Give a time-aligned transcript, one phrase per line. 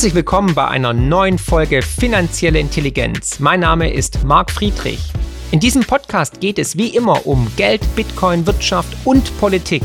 [0.00, 3.38] Herzlich willkommen bei einer neuen Folge Finanzielle Intelligenz.
[3.38, 5.12] Mein Name ist Marc Friedrich.
[5.50, 9.82] In diesem Podcast geht es wie immer um Geld, Bitcoin, Wirtschaft und Politik.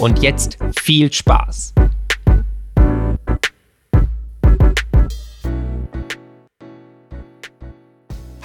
[0.00, 1.74] Und jetzt viel Spaß.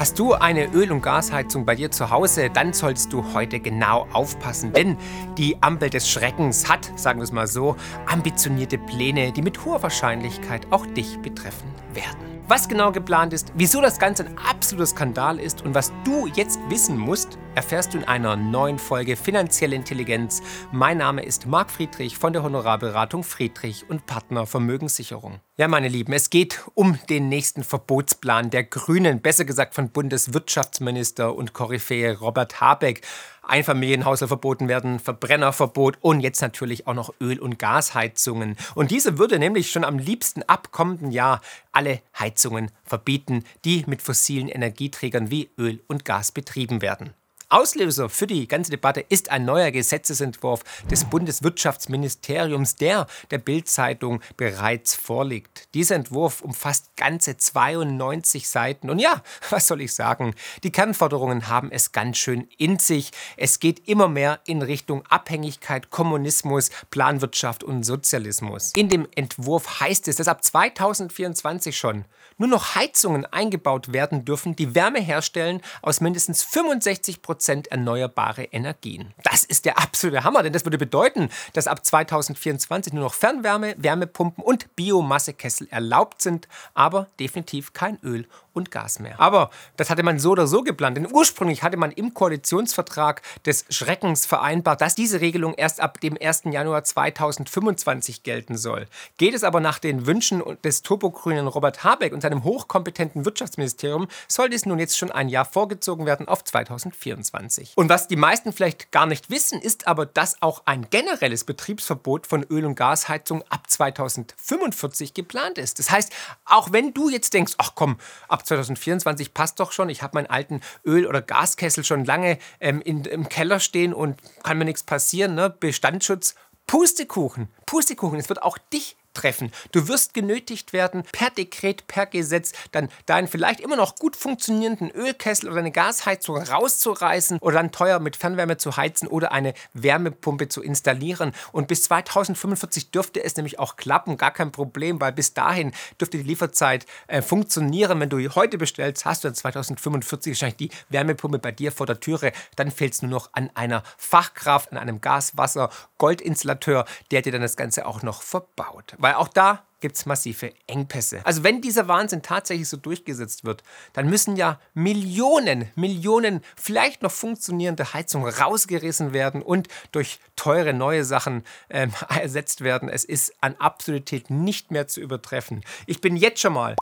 [0.08, 4.08] Hast du eine Öl- und Gasheizung bei dir zu Hause, dann sollst du heute genau
[4.14, 4.96] aufpassen, denn
[5.38, 9.84] die Ampel des Schreckens hat, sagen wir es mal so, ambitionierte Pläne, die mit hoher
[9.84, 15.40] Wahrscheinlichkeit auch dich betreffen werden was genau geplant ist, wieso das Ganze ein absoluter Skandal
[15.40, 20.42] ist und was du jetzt wissen musst, erfährst du in einer neuen Folge Finanzielle Intelligenz.
[20.72, 25.42] Mein Name ist Marc Friedrich von der Honorarberatung Friedrich und Partner Vermögenssicherung.
[25.58, 31.36] Ja, meine Lieben, es geht um den nächsten Verbotsplan der Grünen, besser gesagt von Bundeswirtschaftsminister
[31.36, 33.02] und Koryphäe Robert Habeck.
[33.50, 38.56] Einfamilienhäuser verboten werden, Verbrennerverbot und jetzt natürlich auch noch Öl- und Gasheizungen.
[38.76, 44.02] Und diese würde nämlich schon am liebsten ab kommenden Jahr alle Heizungen verbieten, die mit
[44.02, 47.14] fossilen Energieträgern wie Öl und Gas betrieben werden.
[47.50, 54.96] Auslöser für die ganze Debatte ist ein neuer Gesetzesentwurf des Bundeswirtschaftsministeriums, der der Bild-Zeitung bereits
[54.96, 55.74] vorliegt.
[55.74, 58.90] Dieser Entwurf umfasst ganze 92 Seiten.
[58.90, 60.36] Und ja, was soll ich sagen?
[60.64, 63.12] Die Kernforderungen haben es ganz schön in sich.
[63.38, 68.74] Es geht immer mehr in Richtung Abhängigkeit, Kommunismus, Planwirtschaft und Sozialismus.
[68.76, 72.04] In dem Entwurf heißt es, dass ab 2024 schon
[72.40, 77.37] nur noch Heizungen eingebaut werden dürfen, die Wärme herstellen aus mindestens 65 Prozent
[77.68, 79.14] erneuerbare Energien.
[79.24, 83.76] Das ist der absolute Hammer, denn das würde bedeuten, dass ab 2024 nur noch Fernwärme,
[83.78, 88.28] Wärmepumpen und Biomassekessel erlaubt sind, aber definitiv kein Öl
[88.58, 89.20] und Gas mehr.
[89.20, 93.66] Aber das hatte man so oder so geplant, denn ursprünglich hatte man im Koalitionsvertrag des
[93.70, 96.44] Schreckens vereinbart, dass diese Regelung erst ab dem 1.
[96.46, 98.88] Januar 2025 gelten soll.
[99.18, 104.50] Geht es aber nach den Wünschen des turbogrünen Robert Habeck und seinem hochkompetenten Wirtschaftsministerium, soll
[104.50, 107.74] dies nun jetzt schon ein Jahr vorgezogen werden auf 2024.
[107.76, 112.26] Und was die meisten vielleicht gar nicht wissen, ist aber, dass auch ein generelles Betriebsverbot
[112.26, 115.78] von Öl- und Gasheizung ab 2045 geplant ist.
[115.78, 116.12] Das heißt,
[116.46, 119.90] auch wenn du jetzt denkst, ach komm, ab 2024 passt doch schon.
[119.90, 124.20] Ich habe meinen alten Öl- oder Gaskessel schon lange ähm, in, im Keller stehen und
[124.44, 125.36] kann mir nichts passieren.
[125.36, 125.50] Ne?
[125.50, 126.36] Bestandsschutz.
[126.68, 129.52] Pustekuchen, Pustekuchen, es wird auch dich treffen.
[129.72, 134.92] Du wirst genötigt werden, per Dekret, per Gesetz, dann deinen vielleicht immer noch gut funktionierenden
[134.92, 140.48] Ölkessel oder eine Gasheizung rauszureißen oder dann teuer mit Fernwärme zu heizen oder eine Wärmepumpe
[140.50, 141.34] zu installieren.
[141.52, 146.18] Und bis 2045 dürfte es nämlich auch klappen, gar kein Problem, weil bis dahin dürfte
[146.18, 148.00] die Lieferzeit äh, funktionieren.
[148.00, 152.00] Wenn du heute bestellst, hast du dann 2045 wahrscheinlich die Wärmepumpe bei dir vor der
[152.00, 152.32] Türe.
[152.56, 157.32] Dann fehlt es nur noch an einer Fachkraft, an einem Gas, Wasser, Goldinstallateur, der dir
[157.32, 158.96] dann das Ganze auch noch verbaut.
[158.98, 161.22] Weil auch da gibt es massive Engpässe.
[161.24, 163.64] Also wenn dieser Wahnsinn tatsächlich so durchgesetzt wird,
[163.94, 171.04] dann müssen ja Millionen, Millionen vielleicht noch funktionierende Heizungen rausgerissen werden und durch teure neue
[171.04, 172.90] Sachen ähm, ersetzt werden.
[172.90, 175.64] Es ist an Absurdität nicht mehr zu übertreffen.
[175.86, 176.76] Ich bin jetzt schon mal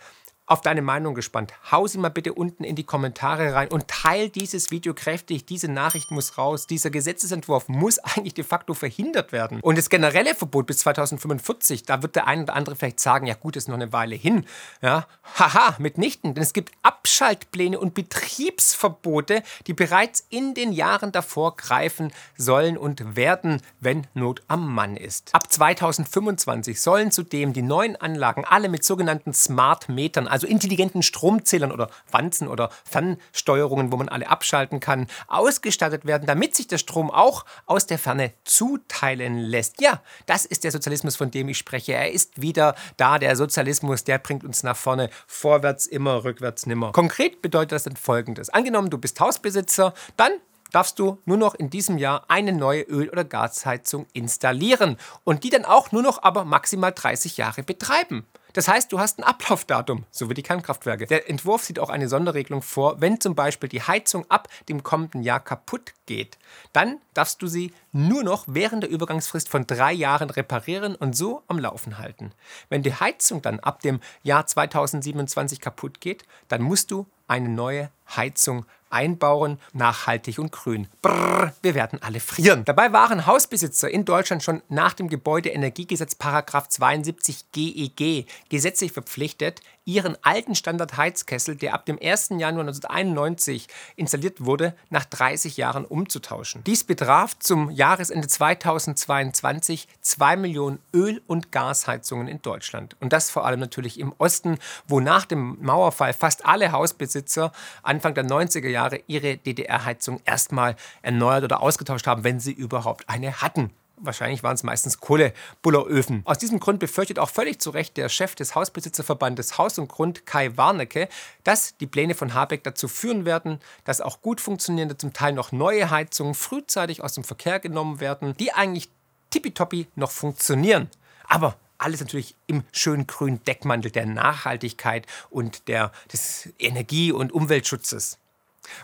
[0.48, 1.54] auf deine Meinung gespannt.
[1.72, 5.46] Hau sie mal bitte unten in die Kommentare rein und teil dieses Video kräftig.
[5.46, 6.68] Diese Nachricht muss raus.
[6.68, 9.60] Dieser Gesetzesentwurf muss eigentlich de facto verhindert werden.
[9.62, 13.34] Und das generelle Verbot bis 2045, da wird der eine oder andere vielleicht sagen, ja
[13.34, 14.46] gut, ist noch eine Weile hin.
[14.82, 15.08] Ja,
[15.40, 16.36] haha, mitnichten.
[16.36, 23.16] Denn es gibt Abschaltpläne und Betriebsverbote, die bereits in den Jahren davor greifen sollen und
[23.16, 25.34] werden, wenn Not am Mann ist.
[25.34, 31.72] Ab 2025 sollen zudem die neuen Anlagen alle mit sogenannten Smart Metern, also intelligenten Stromzählern
[31.72, 37.10] oder Wanzen oder Fernsteuerungen, wo man alle abschalten kann, ausgestattet werden, damit sich der Strom
[37.10, 39.80] auch aus der Ferne zuteilen lässt.
[39.80, 41.94] Ja, das ist der Sozialismus, von dem ich spreche.
[41.94, 46.92] Er ist wieder da, der Sozialismus, der bringt uns nach vorne, vorwärts immer, rückwärts nimmer.
[46.92, 48.50] Konkret bedeutet das dann folgendes.
[48.50, 50.34] Angenommen, du bist Hausbesitzer, dann
[50.74, 55.50] darfst du nur noch in diesem Jahr eine neue Öl- oder Gasheizung installieren und die
[55.50, 58.26] dann auch nur noch aber maximal 30 Jahre betreiben.
[58.56, 61.08] Das heißt, du hast ein Ablaufdatum, so wie die Kernkraftwerke.
[61.08, 65.24] Der Entwurf sieht auch eine Sonderregelung vor, wenn zum Beispiel die Heizung ab dem kommenden
[65.24, 66.38] Jahr kaputt geht.
[66.72, 71.44] Dann darfst du sie nur noch während der Übergangsfrist von drei Jahren reparieren und so
[71.50, 72.32] am Laufen halten.
[72.70, 77.92] Wenn die Heizung dann ab dem Jahr 2027 kaputt geht, dann musst du eine neue
[78.16, 80.88] Heizung einbauen, nachhaltig und grün.
[81.02, 82.64] Brrr, wir werden alle frieren.
[82.64, 90.18] Dabei waren Hausbesitzer in Deutschland schon nach dem Gebäudeenergiegesetz Paragraph 72 GEG gesetzlich verpflichtet, ihren
[90.24, 92.30] alten Standardheizkessel, der ab dem 1.
[92.30, 96.64] Januar 1991 installiert wurde, nach 30 Jahren umzutauschen.
[96.64, 102.96] Dies betraf zum Jahresende 2022 2 Millionen Öl- und Gasheizungen in Deutschland.
[103.00, 104.58] Und das vor allem natürlich im Osten,
[104.88, 107.52] wo nach dem Mauerfall fast alle Hausbesitzer
[107.84, 113.42] Anfang der 90er Jahre ihre DDR-Heizung erstmal erneuert oder ausgetauscht haben, wenn sie überhaupt eine
[113.42, 113.72] hatten.
[113.98, 116.22] Wahrscheinlich waren es meistens Kohlebulleröfen.
[116.26, 120.26] Aus diesem Grund befürchtet auch völlig zu Recht der Chef des Hausbesitzerverbandes Haus und Grund,
[120.26, 121.08] Kai Warnecke,
[121.46, 125.54] dass die Pläne von Habeck dazu führen werden, dass auch gut funktionierende, zum Teil noch
[125.54, 128.90] neue Heizungen frühzeitig aus dem Verkehr genommen werden, die eigentlich
[129.30, 130.90] tippitoppi noch funktionieren.
[131.28, 138.18] Aber alles natürlich im schönen grünen Deckmantel der Nachhaltigkeit und der, des Energie- und Umweltschutzes.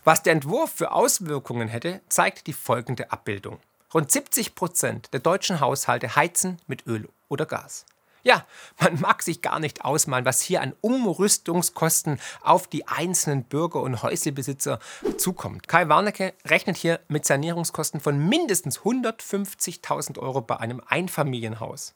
[0.03, 3.59] Was der Entwurf für Auswirkungen hätte, zeigt die folgende Abbildung.
[3.93, 7.85] Rund 70 Prozent der deutschen Haushalte heizen mit Öl oder Gas.
[8.23, 8.45] Ja,
[8.79, 14.03] man mag sich gar nicht ausmalen, was hier an Umrüstungskosten auf die einzelnen Bürger und
[14.03, 14.79] Häuslebesitzer
[15.17, 15.67] zukommt.
[15.67, 21.95] Kai Warnecke rechnet hier mit Sanierungskosten von mindestens 150.000 Euro bei einem Einfamilienhaus.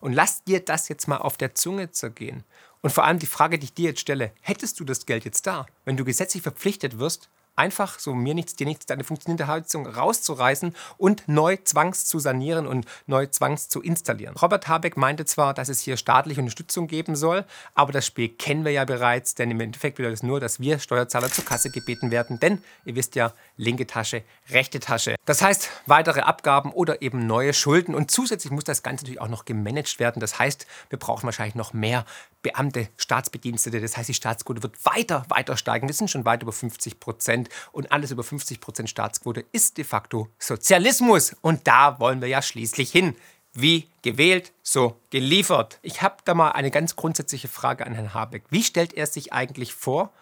[0.00, 2.44] Und lass dir das jetzt mal auf der Zunge zergehen.
[2.82, 5.46] Und vor allem die Frage, die ich dir jetzt stelle, hättest du das Geld jetzt
[5.46, 9.86] da, wenn du gesetzlich verpflichtet wirst, einfach so mir nichts, dir nichts, deine funktionierende Heizung
[9.86, 14.36] rauszureißen und neu zwangs zu sanieren und neu zwangs zu installieren.
[14.36, 17.44] Robert Habeck meinte zwar, dass es hier staatliche Unterstützung geben soll,
[17.74, 20.78] aber das Spiel kennen wir ja bereits, denn im Endeffekt bedeutet es nur, dass wir
[20.78, 25.16] Steuerzahler zur Kasse gebeten werden, denn ihr wisst ja, linke Tasche, rechte Tasche.
[25.24, 29.28] Das heißt, weitere Abgaben oder eben neue Schulden und zusätzlich muss das Ganze natürlich auch
[29.28, 30.20] noch gemanagt werden.
[30.20, 32.04] Das heißt, wir brauchen wahrscheinlich noch mehr
[32.42, 33.80] Beamte, Staatsbedienstete.
[33.80, 35.88] Das heißt, die Staatsquote wird weiter, weiter steigen.
[35.88, 37.39] Wir sind schon weit über 50 Prozent
[37.72, 41.34] und alles über 50 Prozent Staatsquote ist de facto Sozialismus.
[41.40, 43.16] Und da wollen wir ja schließlich hin.
[43.52, 45.78] Wie gewählt, so geliefert.
[45.82, 48.44] Ich habe da mal eine ganz grundsätzliche Frage an Herrn Habeck.
[48.50, 50.12] Wie stellt er sich eigentlich vor,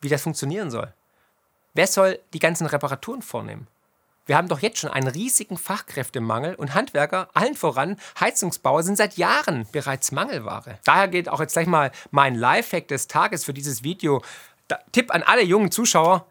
[0.00, 0.92] wie das funktionieren soll?
[1.74, 3.66] Wer soll die ganzen Reparaturen vornehmen?
[4.28, 9.16] Wir haben doch jetzt schon einen riesigen Fachkräftemangel und Handwerker, allen voran Heizungsbauer, sind seit
[9.16, 10.78] Jahren bereits Mangelware.
[10.84, 14.22] Daher geht auch jetzt gleich mal mein Lifehack des Tages für dieses Video.
[14.68, 16.26] Da, Tipp an alle jungen Zuschauer,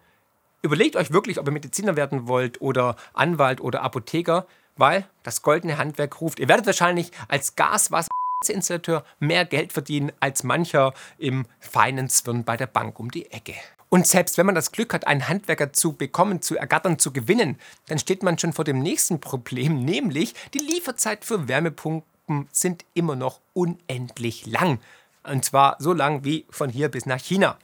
[0.61, 5.77] überlegt euch wirklich, ob ihr Mediziner werden wollt oder Anwalt oder Apotheker, weil das goldene
[5.77, 6.39] Handwerk ruft.
[6.39, 12.67] Ihr werdet wahrscheinlich als Gaswasserinstallateur mehr Geld verdienen als mancher im feinen Zwirn bei der
[12.67, 13.53] Bank um die Ecke.
[13.89, 17.57] Und selbst wenn man das Glück hat, einen Handwerker zu bekommen, zu ergattern, zu gewinnen,
[17.87, 23.15] dann steht man schon vor dem nächsten Problem, nämlich die Lieferzeit für Wärmepumpen sind immer
[23.15, 24.79] noch unendlich lang.
[25.23, 27.57] Und zwar so lang wie von hier bis nach China.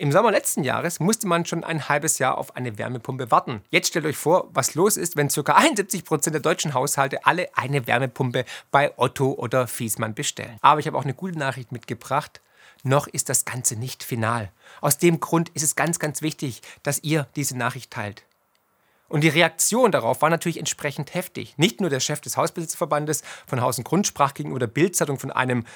[0.00, 3.62] Im Sommer letzten Jahres musste man schon ein halbes Jahr auf eine Wärmepumpe warten.
[3.70, 5.52] Jetzt stellt euch vor, was los ist, wenn ca.
[5.52, 10.56] 71 Prozent der deutschen Haushalte alle eine Wärmepumpe bei Otto oder Fiesmann bestellen.
[10.60, 12.40] Aber ich habe auch eine gute Nachricht mitgebracht
[12.84, 14.52] noch ist das Ganze nicht final.
[14.80, 18.22] Aus dem Grund ist es ganz, ganz wichtig, dass ihr diese Nachricht teilt.
[19.08, 21.54] Und die Reaktion darauf war natürlich entsprechend heftig.
[21.56, 25.32] Nicht nur der Chef des Hausbesitzverbandes von Haus und Grund sprach gegenüber der Bildzeitung von
[25.32, 25.66] einem,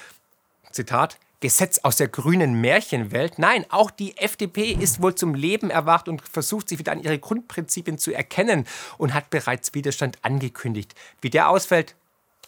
[0.71, 3.37] Zitat, Gesetz aus der grünen Märchenwelt.
[3.37, 7.19] Nein, auch die FDP ist wohl zum Leben erwacht und versucht sich wieder an ihre
[7.19, 8.65] Grundprinzipien zu erkennen
[8.97, 10.95] und hat bereits Widerstand angekündigt.
[11.19, 11.95] Wie der ausfällt,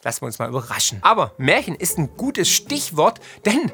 [0.03, 1.00] Lassen wir uns mal überraschen.
[1.01, 3.71] Aber Märchen ist ein gutes Stichwort, denn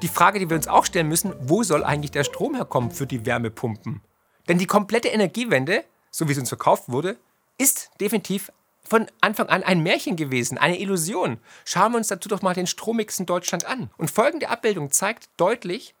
[0.00, 3.06] die Frage, die wir uns auch stellen müssen, wo soll eigentlich der Strom herkommen für
[3.06, 4.00] die Wärmepumpen?
[4.48, 7.16] Denn die komplette Energiewende, so wie sie uns verkauft wurde,
[7.58, 8.52] ist definitiv
[8.92, 11.38] von Anfang an ein Märchen gewesen, eine Illusion.
[11.64, 13.88] Schauen wir uns dazu doch mal den Strommix in Deutschland an.
[13.96, 15.94] Und folgende Abbildung zeigt deutlich,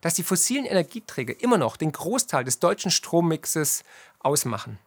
[0.00, 3.84] dass die fossilen Energieträger immer noch den Großteil des deutschen Strommixes
[4.20, 4.78] ausmachen.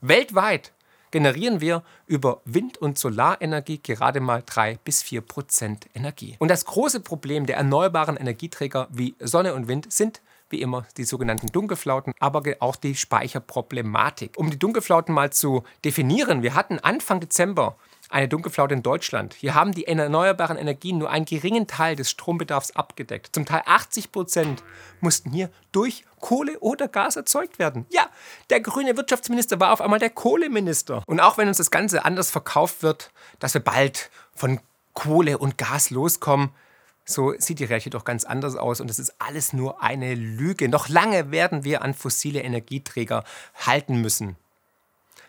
[0.00, 0.72] Weltweit
[1.10, 6.36] generieren wir über Wind- und Solarenergie gerade mal 3 bis 4 Prozent Energie.
[6.38, 11.04] Und das große Problem der erneuerbaren Energieträger wie Sonne und Wind sind wie immer die
[11.04, 14.32] sogenannten Dunkelflauten, aber auch die Speicherproblematik.
[14.36, 17.76] Um die Dunkelflauten mal zu definieren, wir hatten Anfang Dezember
[18.10, 19.34] eine Dunkelflaute in Deutschland.
[19.34, 23.30] Hier haben die erneuerbaren Energien nur einen geringen Teil des Strombedarfs abgedeckt.
[23.32, 24.62] Zum Teil 80 Prozent
[25.00, 27.86] mussten hier durch Kohle oder Gas erzeugt werden.
[27.90, 28.08] Ja,
[28.50, 31.02] der grüne Wirtschaftsminister war auf einmal der Kohleminister.
[31.06, 34.60] Und auch wenn uns das Ganze anders verkauft wird, dass wir bald von
[34.92, 36.50] Kohle und Gas loskommen,
[37.04, 40.68] so sieht die Realität doch ganz anders aus und es ist alles nur eine Lüge.
[40.68, 44.36] Noch lange werden wir an fossile Energieträger halten müssen.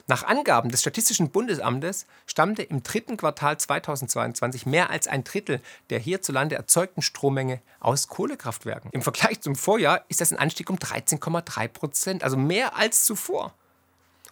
[0.07, 5.99] Nach Angaben des Statistischen Bundesamtes stammte im dritten Quartal 2022 mehr als ein Drittel der
[5.99, 8.91] hierzulande erzeugten Strommenge aus Kohlekraftwerken.
[8.91, 13.53] Im Vergleich zum Vorjahr ist das ein Anstieg um 13,3 Prozent, also mehr als zuvor.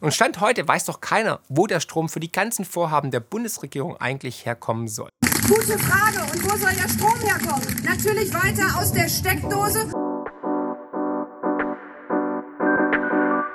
[0.01, 3.97] Und Stand heute weiß doch keiner, wo der Strom für die ganzen Vorhaben der Bundesregierung
[3.97, 5.09] eigentlich herkommen soll.
[5.49, 6.21] Gute Frage.
[6.31, 7.65] Und wo soll der Strom herkommen?
[7.83, 9.89] Natürlich weiter aus der Steckdose.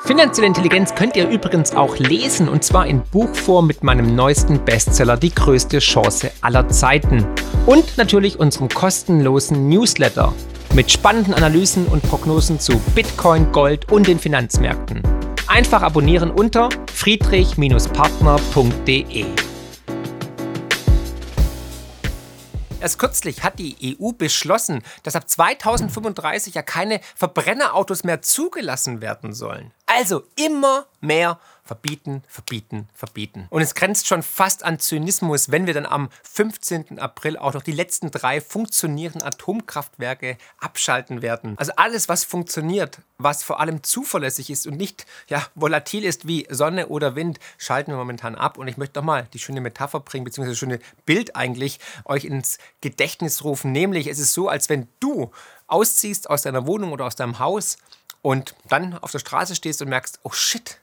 [0.05, 5.17] Finanzielle Intelligenz könnt ihr übrigens auch lesen und zwar in Buchform mit meinem neuesten Bestseller
[5.17, 7.25] Die größte Chance aller Zeiten
[7.65, 10.35] und natürlich unserem kostenlosen Newsletter
[10.75, 15.01] mit spannenden Analysen und Prognosen zu Bitcoin, Gold und den Finanzmärkten.
[15.47, 19.27] Einfach abonnieren unter friedrich-partner.de.
[22.85, 29.33] Erst kürzlich hat die EU beschlossen, dass ab 2035 ja keine Verbrennerautos mehr zugelassen werden
[29.33, 29.73] sollen.
[29.97, 33.47] Also immer mehr verbieten, verbieten, verbieten.
[33.49, 36.99] Und es grenzt schon fast an Zynismus, wenn wir dann am 15.
[36.99, 41.55] April auch noch die letzten drei funktionierenden Atomkraftwerke abschalten werden.
[41.57, 46.47] Also alles, was funktioniert, was vor allem zuverlässig ist und nicht ja, volatil ist wie
[46.51, 48.59] Sonne oder Wind, schalten wir momentan ab.
[48.59, 52.59] Und ich möchte nochmal die schöne Metapher bringen, beziehungsweise das schöne Bild eigentlich euch ins
[52.83, 53.73] Gedächtnis rufen.
[53.73, 55.31] Nämlich, es ist so, als wenn du
[55.67, 57.79] ausziehst aus deiner Wohnung oder aus deinem Haus
[58.25, 60.81] und dann auf der Straße stehst und merkst, oh shit,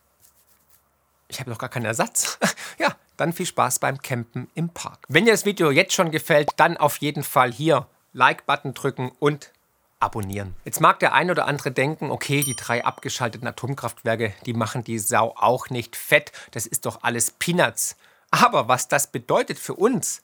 [1.27, 2.37] ich habe noch gar keinen Ersatz.
[2.77, 4.99] ja, dann viel Spaß beim Campen im Park.
[5.07, 9.51] Wenn dir das Video jetzt schon gefällt, dann auf jeden Fall hier Like-Button drücken und
[9.99, 10.55] abonnieren.
[10.65, 14.99] Jetzt mag der ein oder andere denken, okay, die drei abgeschalteten Atomkraftwerke, die machen die
[14.99, 16.31] Sau auch nicht fett.
[16.51, 17.95] Das ist doch alles Peanuts.
[18.29, 20.21] Aber was das bedeutet für uns,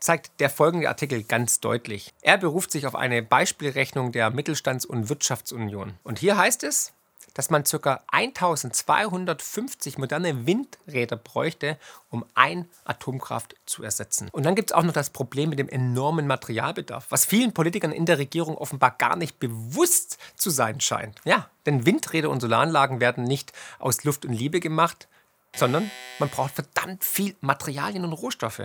[0.00, 2.14] zeigt der folgende Artikel ganz deutlich.
[2.22, 5.94] Er beruft sich auf eine Beispielrechnung der Mittelstands- und Wirtschaftsunion.
[6.04, 6.92] Und hier heißt es,
[7.38, 8.02] dass man ca.
[8.08, 11.78] 1250 moderne Windräder bräuchte,
[12.10, 14.28] um ein Atomkraft zu ersetzen.
[14.32, 17.92] Und dann gibt es auch noch das Problem mit dem enormen Materialbedarf, was vielen Politikern
[17.92, 21.20] in der Regierung offenbar gar nicht bewusst zu sein scheint.
[21.24, 25.06] Ja, denn Windräder und Solaranlagen werden nicht aus Luft und Liebe gemacht,
[25.54, 28.62] sondern man braucht verdammt viel Materialien und Rohstoffe.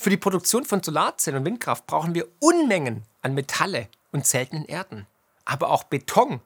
[0.00, 5.06] Für die Produktion von Solarzellen und Windkraft brauchen wir Unmengen an Metalle und seltenen Erden.
[5.44, 6.40] Aber auch Beton,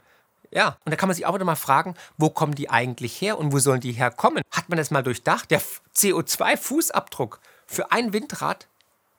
[0.51, 3.39] ja, und da kann man sich auch wieder mal fragen, wo kommen die eigentlich her
[3.39, 4.43] und wo sollen die herkommen?
[4.51, 5.53] Hat man das mal durchdacht?
[5.53, 5.63] Der
[5.95, 8.67] CO2-Fußabdruck für ein Windrad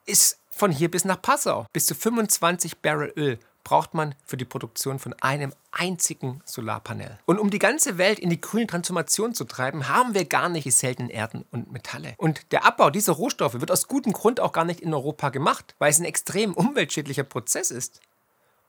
[0.05, 1.65] ist von hier bis nach Passau.
[1.71, 7.19] Bis zu 25 Barrel Öl braucht man für die Produktion von einem einzigen Solarpanel.
[7.25, 10.63] Und um die ganze Welt in die grüne Transformation zu treiben, haben wir gar nicht
[10.63, 12.13] die seltenen Erden und Metalle.
[12.17, 15.75] Und der Abbau dieser Rohstoffe wird aus gutem Grund auch gar nicht in Europa gemacht,
[15.79, 17.99] weil es ein extrem umweltschädlicher Prozess ist.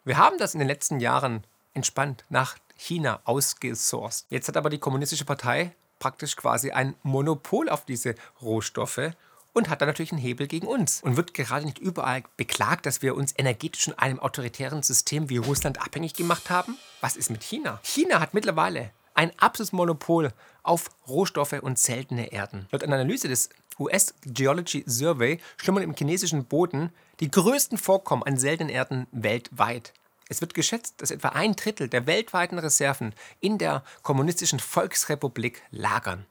[0.05, 4.27] Wir haben das in den letzten Jahren entspannt nach China ausgesourced.
[4.31, 9.13] Jetzt hat aber die Kommunistische Partei praktisch quasi ein Monopol auf diese Rohstoffe
[9.57, 13.01] und hat dann natürlich einen Hebel gegen uns und wird gerade nicht überall beklagt, dass
[13.01, 16.77] wir uns energetisch von einem autoritären System wie Russland abhängig gemacht haben.
[17.01, 17.81] Was ist mit China?
[17.83, 22.67] China hat mittlerweile ein absolutes Monopol auf Rohstoffe und seltene Erden.
[22.71, 23.49] Laut einer Analyse des
[23.79, 29.95] US Geology Survey schlummern im chinesischen Boden die größten Vorkommen an seltenen Erden weltweit.
[30.29, 36.27] Es wird geschätzt, dass etwa ein Drittel der weltweiten Reserven in der kommunistischen Volksrepublik lagern.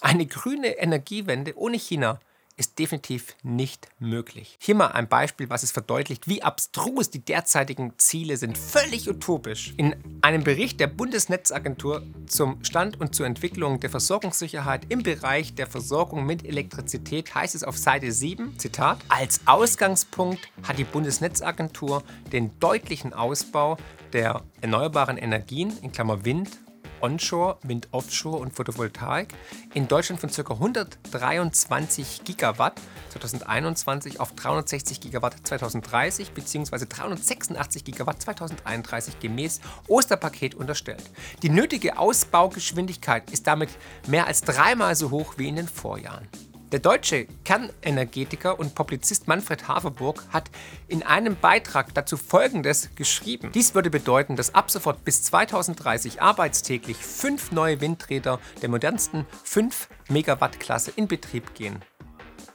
[0.00, 2.18] Eine grüne Energiewende ohne China
[2.56, 4.56] ist definitiv nicht möglich.
[4.60, 8.58] Hier mal ein Beispiel, was es verdeutlicht, wie abstrus die derzeitigen Ziele sind.
[8.58, 9.72] Völlig utopisch.
[9.76, 15.66] In einem Bericht der Bundesnetzagentur zum Stand und zur Entwicklung der Versorgungssicherheit im Bereich der
[15.66, 22.02] Versorgung mit Elektrizität heißt es auf Seite 7, Zitat, als Ausgangspunkt hat die Bundesnetzagentur
[22.32, 23.76] den deutlichen Ausbau
[24.12, 26.58] der erneuerbaren Energien, in Klammer Wind,
[27.00, 29.28] Onshore, Wind Offshore und Photovoltaik
[29.74, 30.52] in Deutschland von ca.
[30.52, 32.80] 123 Gigawatt
[33.10, 36.86] 2021 auf 360 Gigawatt 2030 bzw.
[36.86, 41.10] 386 Gigawatt 2031 gemäß Osterpaket unterstellt.
[41.42, 43.70] Die nötige Ausbaugeschwindigkeit ist damit
[44.06, 46.28] mehr als dreimal so hoch wie in den Vorjahren.
[46.72, 50.52] Der deutsche Kernenergetiker und Publizist Manfred Haverburg hat
[50.86, 53.50] in einem Beitrag dazu Folgendes geschrieben.
[53.52, 59.88] Dies würde bedeuten, dass ab sofort bis 2030 arbeitstäglich fünf neue Windräder der modernsten 5
[60.10, 61.80] Megawatt Klasse in Betrieb gehen.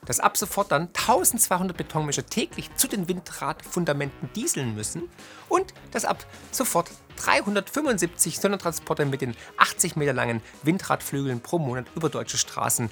[0.05, 5.10] Dass ab sofort dann 1200 Betonmischer täglich zu den Windradfundamenten dieseln müssen
[5.50, 12.10] und dass ab sofort 375 Sondertransporter mit den 80 Meter langen Windradflügeln pro Monat über
[12.10, 12.89] deutsche Straßen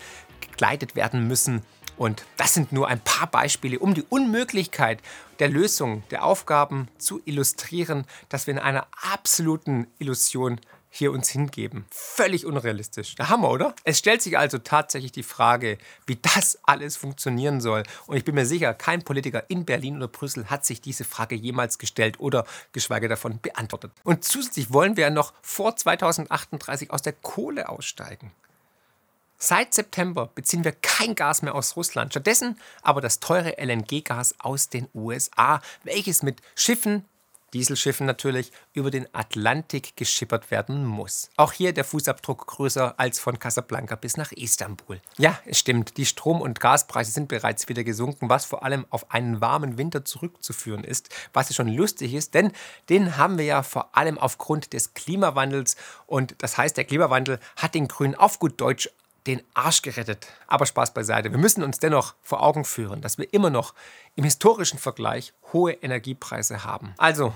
[0.54, 1.64] begleitet werden müssen.
[1.98, 5.00] Und das sind nur ein paar Beispiele, um die Unmöglichkeit
[5.40, 11.86] der Lösung der Aufgaben zu illustrieren, dass wir in einer absoluten Illusion hier uns hingeben.
[11.90, 13.16] Völlig unrealistisch.
[13.16, 13.74] Der Hammer, oder?
[13.84, 17.82] Es stellt sich also tatsächlich die Frage, wie das alles funktionieren soll.
[18.06, 21.34] Und ich bin mir sicher, kein Politiker in Berlin oder Brüssel hat sich diese Frage
[21.34, 23.92] jemals gestellt oder geschweige davon beantwortet.
[24.04, 28.32] Und zusätzlich wollen wir ja noch vor 2038 aus der Kohle aussteigen.
[29.46, 34.70] Seit September beziehen wir kein Gas mehr aus Russland, stattdessen aber das teure LNG-Gas aus
[34.70, 37.04] den USA, welches mit Schiffen
[37.54, 41.30] Dieselschiffen natürlich, über den Atlantik geschippert werden muss.
[41.38, 45.00] Auch hier der Fußabdruck größer als von Casablanca bis nach Istanbul.
[45.18, 49.12] Ja, es stimmt, die Strom- und Gaspreise sind bereits wieder gesunken, was vor allem auf
[49.12, 52.52] einen warmen Winter zurückzuführen ist, was ja schon lustig ist, denn
[52.90, 55.76] den haben wir ja vor allem aufgrund des Klimawandels
[56.08, 58.90] und das heißt, der Klimawandel hat den Grünen auf gut Deutsch
[59.28, 60.28] den Arsch gerettet.
[60.48, 61.32] Aber Spaß beiseite.
[61.32, 63.74] Wir müssen uns dennoch vor Augen führen, dass wir immer noch
[64.16, 66.94] im historischen Vergleich hohe Energiepreise haben.
[66.98, 67.34] Also,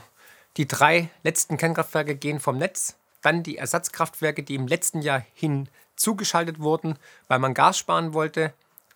[0.58, 2.96] die drei letzten Kernkraftwerke gehen vom Netz.
[3.22, 8.54] Dann die Ersatzkraftwerke, die im letzten Jahr hinzugeschaltet wurden, weil man Gas sparen wollte.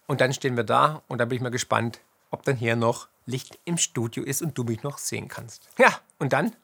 [0.07, 3.07] Und dann stehen wir da und da bin ich mal gespannt, ob dann hier noch
[3.25, 5.69] Licht im Studio ist und du mich noch sehen kannst.
[5.77, 6.55] Ja, und dann?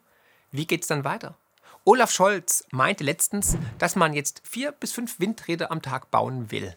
[0.50, 1.36] Wie geht's dann weiter?
[1.88, 6.76] Olaf Scholz meinte letztens, dass man jetzt vier bis fünf Windräder am Tag bauen will.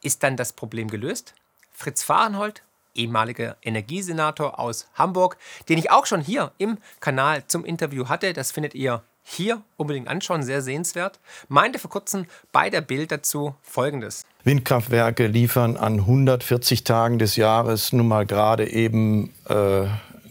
[0.00, 1.34] Ist dann das Problem gelöst?
[1.72, 2.62] Fritz Fahrenhold,
[2.94, 5.38] ehemaliger Energiesenator aus Hamburg,
[5.68, 10.06] den ich auch schon hier im Kanal zum Interview hatte, das findet ihr hier unbedingt
[10.06, 14.24] anschauen, sehr sehenswert, meinte vor kurzem bei der Bild dazu Folgendes.
[14.44, 19.86] Windkraftwerke liefern an 140 Tagen des Jahres nun mal gerade eben äh,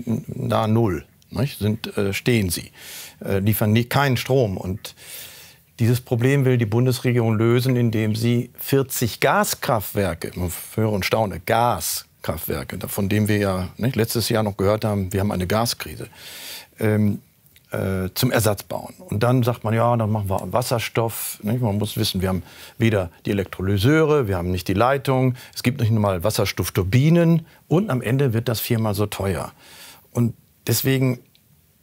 [0.06, 1.06] nahe Null.
[1.32, 1.60] Nicht?
[1.60, 2.72] Sind, äh, stehen sie
[3.24, 4.58] äh, liefern nie, keinen Strom.
[4.58, 4.96] Und
[5.80, 10.32] dieses Problem will die Bundesregierung lösen, indem sie 40 Gaskraftwerke,
[10.76, 15.22] höre und staune, Gaskraftwerke, von denen wir ja nicht, letztes Jahr noch gehört haben, wir
[15.22, 16.08] haben eine Gaskrise,
[16.80, 17.20] ähm,
[17.72, 18.94] äh, zum Ersatz bauen.
[19.00, 21.40] Und dann sagt man, ja, dann machen wir Wasserstoff.
[21.42, 21.62] Nicht?
[21.62, 22.44] Man muss wissen, wir haben
[22.78, 27.90] weder die Elektrolyseure, wir haben nicht die Leitung, es gibt nicht nur mal Wasserstoffturbinen und
[27.90, 29.54] am Ende wird das viermal so teuer.
[30.12, 30.34] Und
[30.68, 31.20] deswegen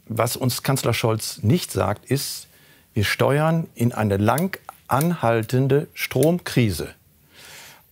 [0.08, 2.48] was uns Kanzler Scholz nicht sagt, ist,
[2.94, 4.58] wir steuern in eine lang
[4.88, 6.94] anhaltende Stromkrise.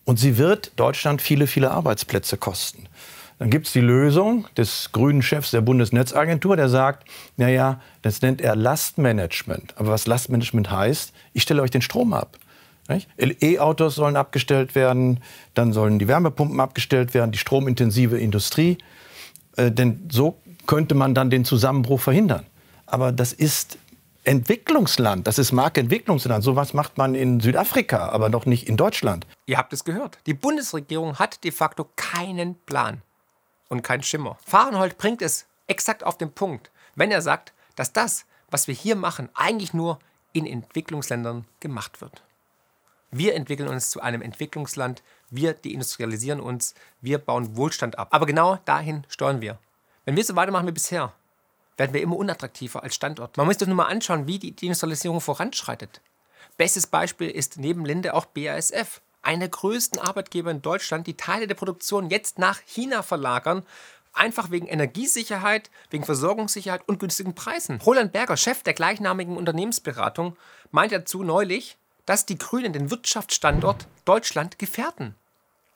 [0.05, 2.88] Und sie wird Deutschland viele, viele Arbeitsplätze kosten.
[3.38, 8.40] Dann gibt es die Lösung des grünen Chefs der Bundesnetzagentur, der sagt, naja, das nennt
[8.40, 9.75] er Lastmanagement.
[9.76, 12.38] Aber was Lastmanagement heißt, ich stelle euch den Strom ab.
[13.43, 15.21] E-Autos sollen abgestellt werden,
[15.52, 18.78] dann sollen die Wärmepumpen abgestellt werden, die stromintensive Industrie.
[19.56, 22.47] Äh, denn so könnte man dann den Zusammenbruch verhindern.
[22.87, 23.79] Aber das ist
[24.25, 26.43] Entwicklungsland, das ist Marktentwicklungsland.
[26.43, 29.26] So was macht man in Südafrika, aber noch nicht in Deutschland.
[29.47, 30.19] Ihr habt es gehört.
[30.26, 33.02] Die Bundesregierung hat de facto keinen Plan
[33.69, 34.37] und keinen Schimmer.
[34.45, 38.97] Fahrenhold bringt es exakt auf den Punkt, wenn er sagt, dass das, was wir hier
[38.97, 39.99] machen, eigentlich nur
[40.33, 42.23] in Entwicklungsländern gemacht wird.
[43.11, 48.09] Wir entwickeln uns zu einem Entwicklungsland, wir deindustrialisieren uns, wir bauen Wohlstand ab.
[48.11, 49.59] Aber genau dahin steuern wir.
[50.06, 51.12] Wenn wir so weitermachen wie bisher,
[51.76, 53.36] werden wir immer unattraktiver als Standort.
[53.36, 56.00] Man muss sich nur mal anschauen, wie die Industrialisierung voranschreitet.
[56.56, 61.49] Bestes Beispiel ist neben Linde auch BASF, einer der größten Arbeitgeber in Deutschland, die Teile
[61.49, 63.64] der Produktion jetzt nach China verlagern,
[64.12, 67.80] einfach wegen Energiesicherheit, wegen Versorgungssicherheit und günstigen Preisen.
[67.84, 70.36] Roland Berger, Chef der gleichnamigen Unternehmensberatung,
[70.71, 75.16] meinte dazu neulich, dass die Grünen den Wirtschaftsstandort Deutschland gefährden.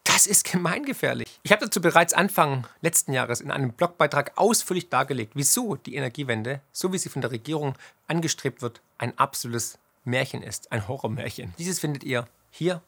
[0.05, 1.41] Das ist gemeingefährlich.
[1.43, 6.61] Ich habe dazu bereits Anfang letzten Jahres in einem Blogbeitrag ausführlich dargelegt, wieso die Energiewende,
[6.73, 7.75] so wie sie von der Regierung
[8.07, 11.55] angestrebt wird, ein absolutes Märchen ist, ein Horrormärchen.
[11.59, 12.83] Dieses findet ihr hier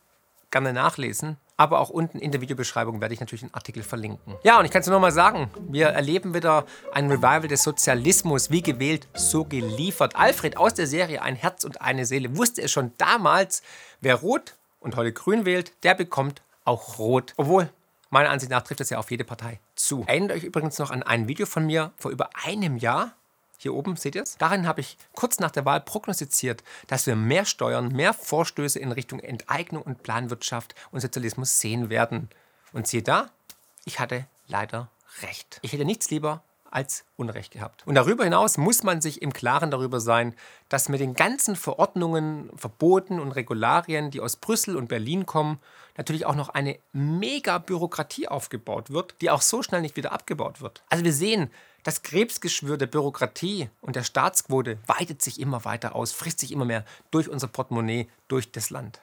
[0.51, 1.38] gerne nachlesen.
[1.57, 4.35] Aber auch unten in der Videobeschreibung werde ich natürlich einen Artikel verlinken.
[4.42, 7.62] Ja, und ich kann es nur noch mal sagen, wir erleben wieder ein Revival des
[7.62, 10.16] Sozialismus, wie gewählt, so geliefert.
[10.16, 13.62] Alfred aus der Serie Ein Herz und eine Seele wusste es schon damals,
[14.01, 17.35] wer rot und heute grün wählt, der bekommt auch rot.
[17.37, 17.70] Obwohl,
[18.11, 20.05] meiner Ansicht nach trifft das ja auf jede Partei zu.
[20.07, 23.14] Erinnert euch übrigens noch an ein Video von mir vor über einem Jahr.
[23.59, 24.37] Hier oben seht ihr es.
[24.38, 28.90] Darin habe ich kurz nach der Wahl prognostiziert, dass wir mehr Steuern, mehr Vorstöße in
[28.90, 32.29] Richtung Enteignung und Planwirtschaft und Sozialismus sehen werden.
[32.72, 33.31] Und siehe da,
[33.85, 34.90] ich hatte leider
[35.22, 35.61] recht.
[35.62, 37.87] Ich hätte nichts lieber als Unrecht gehabt.
[37.87, 40.35] Und darüber hinaus muss man sich im Klaren darüber sein,
[40.68, 45.61] dass mit den ganzen Verordnungen, Verboten und Regularien, die aus Brüssel und Berlin kommen,
[45.96, 50.61] natürlich auch noch eine mega Bürokratie aufgebaut wird, die auch so schnell nicht wieder abgebaut
[50.61, 50.82] wird.
[50.88, 51.50] Also wir sehen,
[51.82, 56.64] das Krebsgeschwür der Bürokratie und der Staatsquote weitet sich immer weiter aus, frisst sich immer
[56.64, 59.00] mehr durch unser Portemonnaie, durch das Land.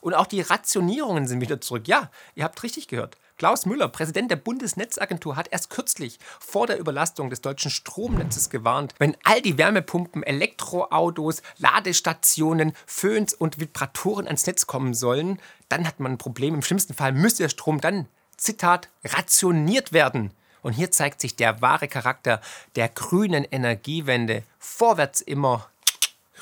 [0.00, 1.86] Und auch die Rationierungen sind wieder zurück.
[1.86, 3.16] Ja, ihr habt richtig gehört.
[3.38, 8.94] Klaus Müller, Präsident der Bundesnetzagentur, hat erst kürzlich vor der Überlastung des deutschen Stromnetzes gewarnt.
[8.98, 15.98] Wenn all die Wärmepumpen, Elektroautos, Ladestationen, Föhns und Vibratoren ans Netz kommen sollen, dann hat
[15.98, 16.54] man ein Problem.
[16.54, 20.30] Im schlimmsten Fall müsste der Strom dann, Zitat, rationiert werden.
[20.62, 22.40] Und hier zeigt sich der wahre Charakter
[22.76, 24.44] der grünen Energiewende.
[24.58, 25.68] Vorwärts immer,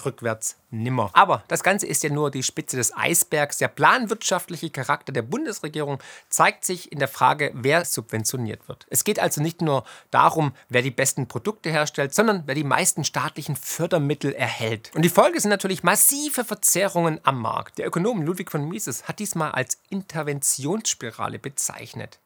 [0.05, 1.11] rückwärts nimmer.
[1.13, 3.59] Aber das Ganze ist ja nur die Spitze des Eisbergs.
[3.59, 8.87] Der planwirtschaftliche Charakter der Bundesregierung zeigt sich in der Frage, wer subventioniert wird.
[8.91, 13.05] Es geht also nicht nur darum, wer die besten Produkte herstellt, sondern wer die meisten
[13.05, 14.91] staatlichen Fördermittel erhält.
[14.95, 17.79] Und die Folge sind natürlich massive Verzerrungen am Markt.
[17.79, 22.21] Der Ökonom Ludwig von Mises hat diesmal als Interventionsspirale bezeichnet.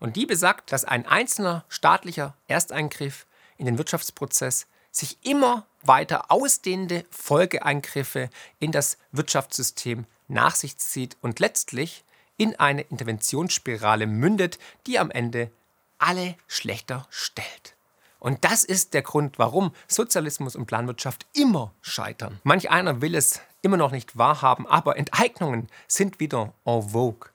[0.00, 7.04] Und die besagt, dass ein einzelner staatlicher Ersteingriff in den Wirtschaftsprozess sich immer weiter ausdehnende
[7.10, 12.04] Folgeeingriffe in das Wirtschaftssystem nach sich zieht und letztlich
[12.36, 15.50] in eine Interventionsspirale mündet, die am Ende
[15.98, 17.74] alle schlechter stellt.
[18.18, 22.40] Und das ist der Grund, warum Sozialismus und Planwirtschaft immer scheitern.
[22.44, 27.30] Manch einer will es immer noch nicht wahrhaben, aber Enteignungen sind wieder en vogue.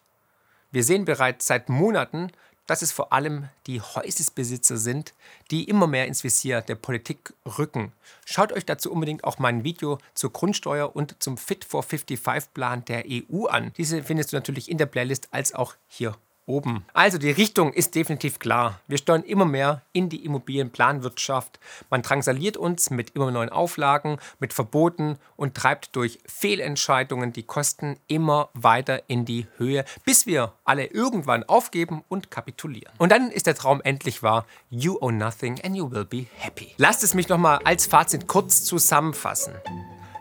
[0.72, 2.32] Wir sehen bereits seit Monaten,
[2.68, 5.14] dass es vor allem die Häusesbesitzer sind,
[5.50, 7.94] die immer mehr ins Visier der Politik rücken.
[8.26, 12.86] Schaut euch dazu unbedingt auch mein Video zur Grundsteuer und zum Fit for 55 Plan
[12.86, 13.72] der EU an.
[13.78, 16.16] Diese findest du natürlich in der Playlist als auch hier
[16.48, 16.86] oben.
[16.94, 18.80] Also die Richtung ist definitiv klar.
[18.88, 21.60] Wir steuern immer mehr in die Immobilienplanwirtschaft.
[21.90, 27.98] Man drangsaliert uns mit immer neuen Auflagen, mit Verboten und treibt durch Fehlentscheidungen die Kosten
[28.08, 32.94] immer weiter in die Höhe, bis wir alle irgendwann aufgeben und kapitulieren.
[32.98, 34.46] Und dann ist der Traum endlich wahr.
[34.70, 36.74] You own nothing and you will be happy.
[36.78, 39.54] Lasst es mich nochmal als Fazit kurz zusammenfassen.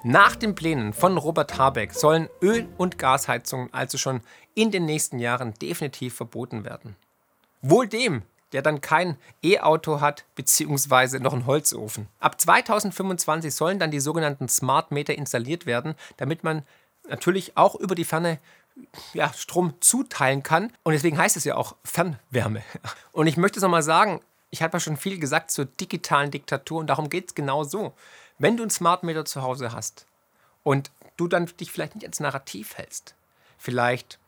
[0.02, 4.20] Nach den Plänen von Robert Habeck sollen Öl- und Gasheizungen also schon
[4.54, 6.96] in den nächsten Jahren definitiv verboten werden.
[7.62, 11.18] Wohl dem, der dann kein E-Auto hat bzw.
[11.18, 12.08] noch einen Holzofen.
[12.20, 16.62] Ab 2025 sollen dann die sogenannten Smart Meter installiert werden, damit man
[17.08, 18.38] natürlich auch über die Ferne
[19.14, 20.72] ja, Strom zuteilen kann.
[20.82, 22.62] Und deswegen heißt es ja auch Fernwärme.
[23.12, 26.80] Und ich möchte es nochmal sagen, ich habe ja schon viel gesagt zur digitalen Diktatur
[26.80, 27.94] und darum geht es genau so.
[28.38, 30.06] Wenn du einen Smart Meter zu Hause hast
[30.62, 33.14] und du dann dich vielleicht nicht als Narrativ hältst,
[33.56, 34.18] vielleicht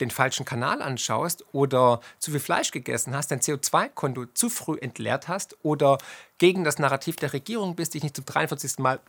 [0.00, 5.28] den falschen Kanal anschaust oder zu viel Fleisch gegessen hast, dein CO2-Konto zu früh entleert
[5.28, 5.96] hast oder
[6.36, 8.78] gegen das Narrativ der Regierung bist, dich nicht zum 43.
[8.78, 9.00] Mal,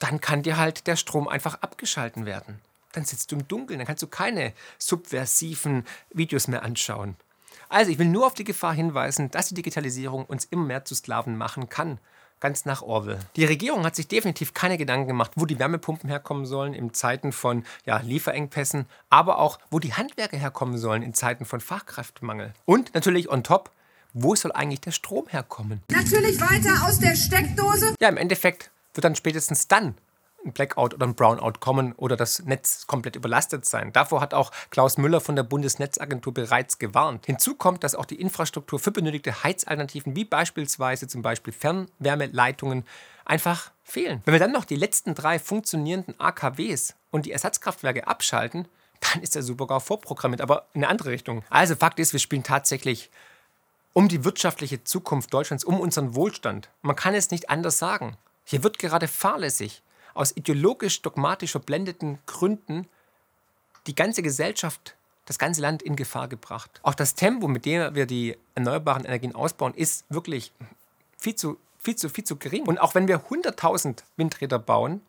[0.00, 2.60] dann kann dir halt der Strom einfach abgeschalten werden.
[2.90, 7.16] Dann sitzt du im Dunkeln, dann kannst du keine subversiven Videos mehr anschauen.
[7.68, 10.96] Also ich will nur auf die Gefahr hinweisen, dass die Digitalisierung uns immer mehr zu
[10.96, 11.98] Sklaven machen kann
[12.44, 13.18] ganz nach Orwell.
[13.36, 17.32] Die Regierung hat sich definitiv keine Gedanken gemacht, wo die Wärmepumpen herkommen sollen in Zeiten
[17.32, 22.52] von ja, Lieferengpässen, aber auch, wo die Handwerker herkommen sollen in Zeiten von Fachkräftemangel.
[22.66, 23.70] Und natürlich on top,
[24.12, 25.82] wo soll eigentlich der Strom herkommen?
[25.90, 27.94] Natürlich weiter aus der Steckdose.
[27.98, 29.94] Ja, im Endeffekt wird dann spätestens dann
[30.44, 33.92] ein Blackout oder ein Brownout kommen oder das Netz komplett überlastet sein.
[33.92, 37.26] Davor hat auch Klaus Müller von der Bundesnetzagentur bereits gewarnt.
[37.26, 42.84] Hinzu kommt, dass auch die Infrastruktur für benötigte Heizalternativen wie beispielsweise zum Beispiel Fernwärmeleitungen
[43.24, 44.22] einfach fehlen.
[44.24, 48.68] Wenn wir dann noch die letzten drei funktionierenden AKWs und die Ersatzkraftwerke abschalten,
[49.00, 51.42] dann ist der Supergau vorprogrammiert, aber in eine andere Richtung.
[51.50, 53.10] Also Fakt ist, wir spielen tatsächlich
[53.92, 56.68] um die wirtschaftliche Zukunft Deutschlands, um unseren Wohlstand.
[56.82, 58.16] Man kann es nicht anders sagen.
[58.44, 59.82] Hier wird gerade fahrlässig
[60.14, 62.86] aus ideologisch dogmatisch verblendeten Gründen
[63.86, 64.96] die ganze Gesellschaft,
[65.26, 66.80] das ganze Land in Gefahr gebracht.
[66.82, 70.52] Auch das Tempo, mit dem wir die erneuerbaren Energien ausbauen, ist wirklich
[71.18, 72.64] viel zu, viel zu, viel zu gering.
[72.66, 75.02] Und auch wenn wir 100.000 Windräder bauen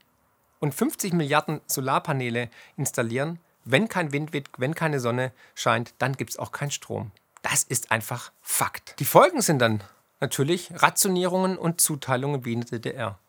[0.59, 6.31] und 50 Milliarden Solarpaneele installieren, wenn kein Wind weht, wenn keine Sonne scheint, dann gibt
[6.31, 7.11] es auch keinen Strom.
[7.41, 8.99] Das ist einfach Fakt.
[8.99, 9.83] Die Folgen sind dann
[10.19, 13.19] natürlich Rationierungen und Zuteilungen wie in der DDR.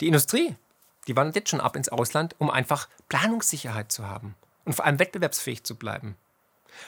[0.00, 0.56] Die Industrie
[1.08, 4.98] die wandern jetzt schon ab ins Ausland, um einfach Planungssicherheit zu haben und vor allem
[4.98, 6.16] wettbewerbsfähig zu bleiben.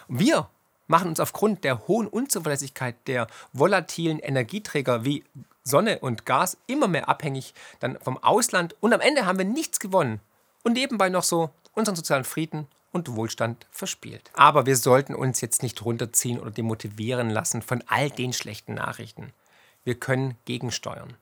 [0.06, 0.48] Und wir
[0.86, 5.24] machen uns aufgrund der hohen Unzuverlässigkeit der volatilen Energieträger wie
[5.64, 9.80] Sonne und Gas immer mehr abhängig dann vom Ausland und am Ende haben wir nichts
[9.80, 10.20] gewonnen
[10.62, 14.30] und nebenbei noch so unseren sozialen Frieden und Wohlstand verspielt.
[14.34, 19.32] Aber wir sollten uns jetzt nicht runterziehen oder demotivieren lassen von all den schlechten Nachrichten.
[19.84, 21.16] Wir können gegensteuern.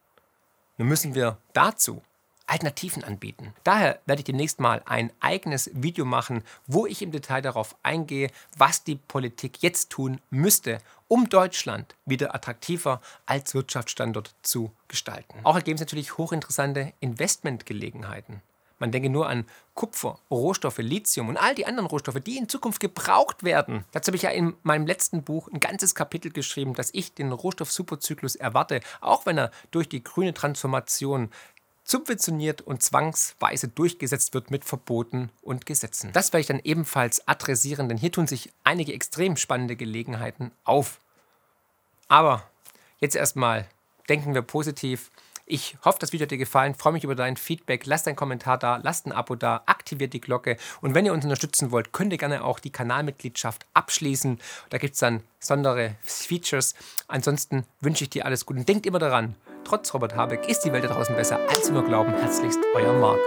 [0.78, 2.02] Nun müssen wir dazu
[2.48, 3.54] Alternativen anbieten.
[3.62, 8.30] Daher werde ich demnächst mal ein eigenes Video machen, wo ich im Detail darauf eingehe,
[8.56, 15.38] was die Politik jetzt tun müsste, um Deutschland wieder attraktiver als Wirtschaftsstandort zu gestalten.
[15.44, 18.42] Auch ergeben es natürlich hochinteressante Investmentgelegenheiten.
[18.78, 22.80] Man denke nur an Kupfer, Rohstoffe, Lithium und all die anderen Rohstoffe, die in Zukunft
[22.80, 23.84] gebraucht werden.
[23.92, 27.32] Dazu habe ich ja in meinem letzten Buch ein ganzes Kapitel geschrieben, dass ich den
[27.32, 31.30] Rohstoff-Superzyklus erwarte, auch wenn er durch die grüne Transformation
[31.88, 36.12] subventioniert und zwangsweise durchgesetzt wird mit Verboten und Gesetzen.
[36.12, 41.01] Das werde ich dann ebenfalls adressieren, denn hier tun sich einige extrem spannende Gelegenheiten auf.
[42.09, 42.42] Aber
[43.01, 43.66] jetzt erstmal
[44.09, 45.11] denken wir positiv.
[45.46, 46.74] Ich hoffe, das Video hat dir gefallen.
[46.74, 47.87] Freue mich über dein Feedback.
[47.87, 50.59] Lass deinen Kommentar da, lasst ein Abo da, aktiviert die Glocke.
[50.83, 54.38] Und wenn ihr uns unterstützen wollt, könnt ihr gerne auch die Kanalmitgliedschaft abschließen.
[54.68, 56.74] Da gibt es dann besondere Features.
[57.07, 58.61] Ansonsten wünsche ich dir alles Gute.
[58.61, 59.37] Und denkt immer daran,
[59.68, 62.12] trotz Robert Habeck ist die Welt da draußen besser, als wir glauben.
[62.14, 63.18] Herzlichst, euer Marc.